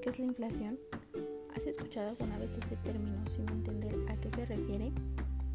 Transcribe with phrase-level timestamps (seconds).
[0.00, 0.78] qué es la inflación?
[1.54, 4.92] ¿Has escuchado alguna vez ese término sin entender a qué se refiere?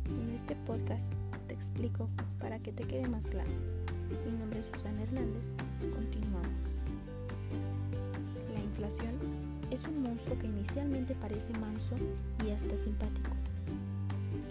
[0.06, 1.12] En este podcast
[1.48, 3.50] te explico para que te quede más claro.
[4.24, 5.52] Mi nombre es Susana Hernández.
[5.92, 6.52] Continuamos.
[8.54, 9.16] La inflación
[9.72, 11.96] es un monstruo que inicialmente parece manso
[12.46, 13.32] y hasta simpático.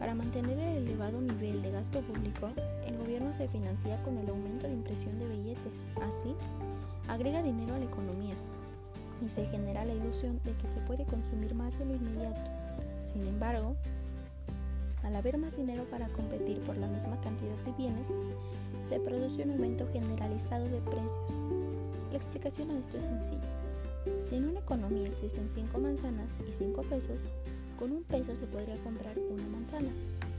[0.00, 2.50] Para mantener el elevado nivel de gasto público,
[2.84, 5.86] el gobierno se financia con el aumento de impresión de billetes.
[6.02, 6.34] Así,
[7.06, 8.34] agrega dinero a la economía
[9.24, 12.40] y se genera la ilusión de que se puede consumir más en lo inmediato.
[13.04, 13.76] Sin embargo,
[15.02, 18.08] al haber más dinero para competir por la misma cantidad de bienes,
[18.88, 21.30] se produce un aumento generalizado de precios.
[22.10, 23.48] La explicación a esto es sencilla.
[24.20, 27.30] Si en una economía existen 5 manzanas y 5 pesos,
[27.78, 29.90] con un peso se podría comprar una manzana.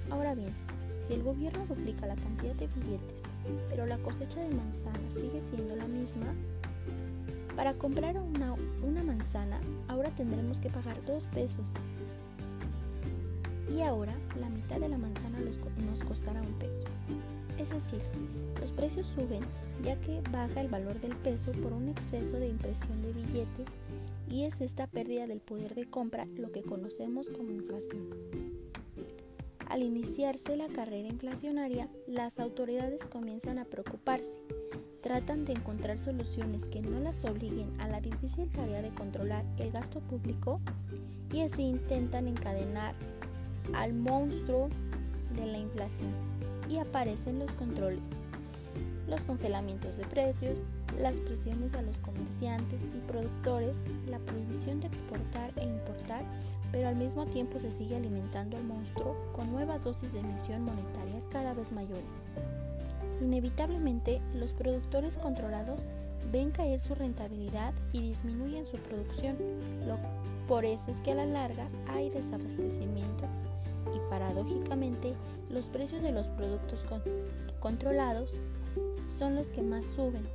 [0.09, 0.53] Ahora bien,
[1.01, 3.21] si el gobierno duplica la cantidad de billetes,
[3.69, 6.33] pero la cosecha de manzanas sigue siendo la misma,
[7.55, 8.55] para comprar una,
[9.03, 11.69] manzana ahora tendremos que pagar dos pesos.
[13.75, 16.85] Y ahora la mitad de la manzana nos costará un peso.
[17.57, 18.01] Es decir,
[18.59, 19.41] los precios suben
[19.83, 23.67] ya que baja el valor del peso por un exceso de impresión de billetes
[24.29, 28.09] y es esta pérdida del poder de compra lo que conocemos como inflación.
[29.67, 34.37] Al iniciarse la carrera inflacionaria, las autoridades comienzan a preocuparse
[35.05, 39.69] tratan de encontrar soluciones que no las obliguen a la difícil tarea de controlar el
[39.71, 40.59] gasto público
[41.31, 42.95] y así intentan encadenar
[43.75, 44.67] al monstruo
[45.35, 46.09] de la inflación
[46.67, 48.01] y aparecen los controles,
[49.07, 50.57] los congelamientos de precios,
[50.99, 53.75] las presiones a los comerciantes y productores,
[54.09, 56.23] la prohibición de exportar e importar,
[56.71, 61.21] pero al mismo tiempo se sigue alimentando al monstruo con nuevas dosis de emisión monetaria
[61.31, 62.64] cada vez mayores.
[63.21, 65.89] Inevitablemente, los productores controlados
[66.31, 69.37] ven caer su rentabilidad y disminuyen su producción.
[70.47, 73.25] por eso es que a la larga hay desabastecimiento
[73.95, 75.15] y paradójicamente
[75.49, 76.83] los precios de los productos
[77.59, 78.35] controlados
[79.17, 80.27] son los que más suben.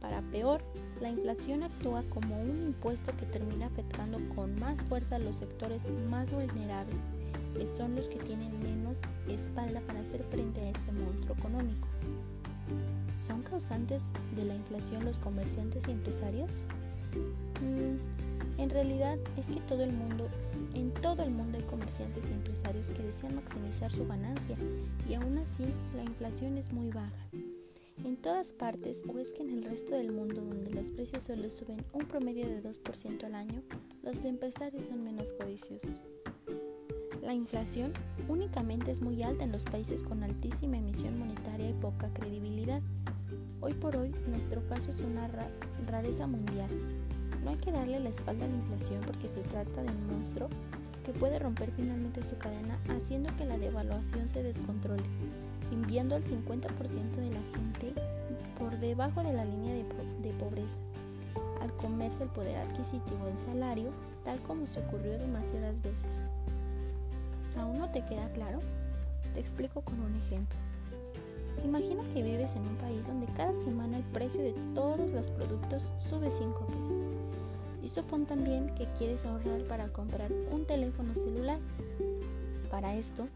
[0.00, 0.62] Para peor,
[1.00, 5.82] la inflación actúa como un impuesto que termina afectando con más fuerza a los sectores
[6.08, 6.96] más vulnerables,
[7.76, 11.88] son los que tienen menos espalda para hacer frente a este monstruo económico.
[13.26, 16.50] ¿Son causantes de la inflación los comerciantes y empresarios?
[17.60, 20.28] Mm, en realidad es que todo el mundo,
[20.74, 24.56] en todo el mundo hay comerciantes y empresarios que desean maximizar su ganancia
[25.08, 27.28] y aún así la inflación es muy baja.
[28.04, 31.50] En todas partes, o es que en el resto del mundo donde los precios solo
[31.50, 33.62] suben un promedio de 2% al año,
[34.02, 36.06] los empresarios son menos codiciosos.
[37.26, 37.92] La inflación
[38.28, 42.80] únicamente es muy alta en los países con altísima emisión monetaria y poca credibilidad.
[43.60, 45.28] Hoy por hoy, nuestro caso es una
[45.88, 46.70] rareza mundial.
[47.42, 50.48] No hay que darle la espalda a la inflación porque se trata de un monstruo
[51.04, 55.02] que puede romper finalmente su cadena haciendo que la devaluación se descontrole,
[55.72, 58.00] enviando al 50% de la gente
[58.56, 59.82] por debajo de la línea de,
[60.22, 60.78] de pobreza,
[61.60, 63.90] al comerse el poder adquisitivo del salario,
[64.24, 66.25] tal como se ocurrió demasiadas veces.
[67.56, 68.58] ¿Aún no te queda claro?
[69.34, 70.56] Te explico con un ejemplo.
[71.64, 75.90] Imagina que vives en un país donde cada semana el precio de todos los productos
[76.08, 77.16] sube 5 pesos.
[77.82, 81.58] Y supón también que quieres ahorrar para comprar un teléfono celular.
[82.70, 83.28] Para esto,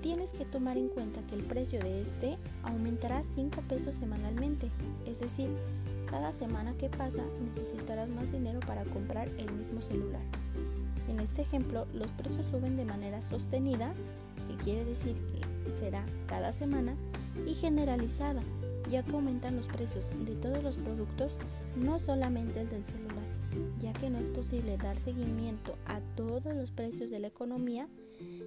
[0.00, 4.70] tienes que tomar en cuenta que el precio de este aumentará 5 pesos semanalmente.
[5.06, 5.50] Es decir,
[6.10, 10.22] cada semana que pasa necesitarás más dinero para comprar el mismo celular.
[11.08, 13.92] En este ejemplo, los precios suben de manera sostenida,
[14.48, 15.16] que quiere decir
[15.64, 16.96] que será cada semana,
[17.46, 18.42] y generalizada,
[18.90, 21.36] ya que aumentan los precios de todos los productos,
[21.76, 23.24] no solamente el del celular,
[23.78, 27.88] ya que no es posible dar seguimiento a todos los precios de la economía,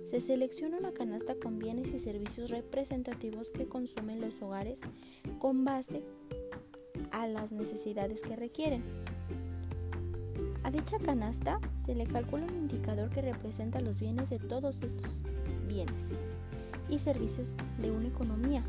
[0.09, 4.79] se selecciona una canasta con bienes y servicios representativos que consumen los hogares
[5.37, 6.01] con base
[7.11, 8.83] a las necesidades que requieren.
[10.69, 15.09] A dicha canasta se le calcula un indicador que representa los bienes de todos estos
[15.67, 16.03] bienes
[16.87, 18.61] y servicios de una economía.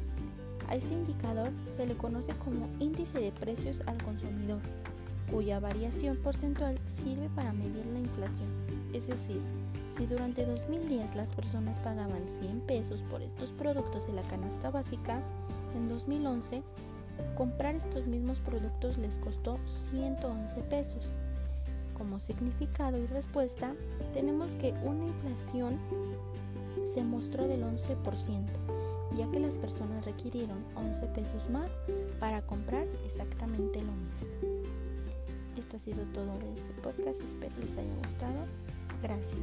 [0.70, 4.60] A este indicador se le conoce como índice de precios al consumidor,
[5.30, 8.48] cuya variación porcentual sirve para medir la inflación.
[8.94, 9.42] Es decir,
[9.94, 15.20] si durante 2010 las personas pagaban 100 pesos por estos productos de la canasta básica,
[15.76, 16.62] en 2011
[17.36, 19.58] comprar estos mismos productos les costó
[19.90, 21.14] 111 pesos.
[22.00, 23.74] Como significado y respuesta,
[24.14, 25.78] tenemos que una inflación
[26.90, 28.46] se mostró del 11%,
[29.16, 31.76] ya que las personas requirieron 11 pesos más
[32.18, 34.30] para comprar exactamente lo mismo.
[35.58, 37.20] esto ha sido todo de este podcast.
[37.20, 38.46] Espero les haya gustado.
[39.02, 39.36] Gracias.